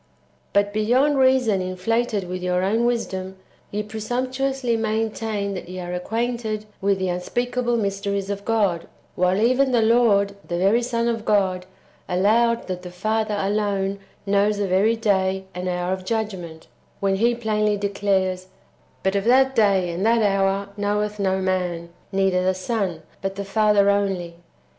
6. 0.01 0.07
But, 0.53 0.73
beyond 0.73 1.19
reason 1.19 1.61
inflated 1.61 2.27
[with 2.27 2.41
your 2.41 2.63
own 2.63 2.85
wisdom], 2.85 3.37
ye 3.69 3.83
presumptuously 3.83 4.75
maintain 4.75 5.53
that 5.53 5.69
ye 5.69 5.79
are 5.79 5.93
acquainted 5.93 6.65
with 6.81 6.97
the 6.97 7.09
unspeakable 7.09 7.77
mysteries 7.77 8.31
of 8.31 8.43
God; 8.43 8.87
while 9.13 9.39
even 9.39 9.71
the 9.71 9.83
Lord, 9.83 10.35
the 10.47 10.57
very 10.57 10.81
Son 10.81 11.07
of 11.07 11.23
God, 11.23 11.67
allowed 12.09 12.65
that 12.65 12.81
the 12.81 12.89
Father 12.89 13.35
alone 13.37 13.99
knows 14.25 14.57
the 14.57 14.67
very 14.67 14.95
day 14.95 15.43
and 15.53 15.69
hour 15.69 15.93
of 15.93 16.03
judgment, 16.03 16.65
when 16.99 17.17
He 17.17 17.35
plainly 17.35 17.77
declares," 17.77 18.47
But 19.03 19.15
of 19.15 19.25
that 19.25 19.53
day 19.55 19.91
and 19.91 20.03
that 20.03 20.23
hour 20.23 20.69
knoweth 20.77 21.19
no 21.19 21.39
man, 21.43 21.89
neither 22.11 22.43
the 22.43 22.55
Son, 22.55 23.03
but 23.21 23.35
the 23.35 23.45
Father 23.45 23.87
only."' 23.91 24.37